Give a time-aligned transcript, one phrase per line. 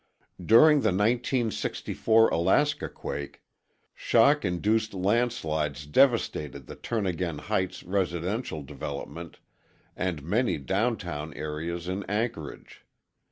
[0.43, 3.43] During the 1964 Alaska quake,
[3.93, 9.37] shock induced landslides devastated the Turnagain Heights residential development
[9.95, 12.83] and many downtown areas in Anchorage.